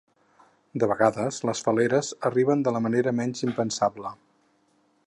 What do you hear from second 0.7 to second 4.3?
De vegades, les fal·leres arriben de la manera menys impensable.